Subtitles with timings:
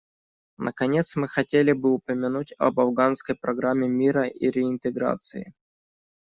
[0.57, 5.53] Наконец, мы хотели бы упомянуть об Афганской программе мира и реинтеграции.